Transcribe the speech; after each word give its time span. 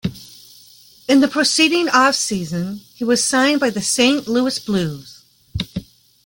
In 1.07 1.19
the 1.19 1.27
proceeding 1.27 1.87
off 1.89 2.15
season, 2.15 2.81
he 2.95 3.03
was 3.03 3.23
signed 3.23 3.59
by 3.59 3.69
the 3.69 3.83
Saint 3.83 4.27
Louis 4.27 4.57
Blues. 4.57 5.21